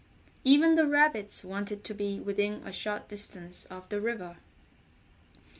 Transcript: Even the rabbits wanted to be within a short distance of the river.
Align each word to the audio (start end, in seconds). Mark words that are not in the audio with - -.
Even 0.43 0.73
the 0.73 0.87
rabbits 0.87 1.43
wanted 1.43 1.83
to 1.83 1.93
be 1.93 2.19
within 2.19 2.63
a 2.65 2.71
short 2.71 3.07
distance 3.07 3.65
of 3.65 3.87
the 3.89 4.01
river. 4.01 4.37